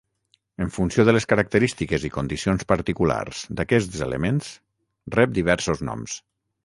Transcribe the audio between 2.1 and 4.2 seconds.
condicions particulars d'aquests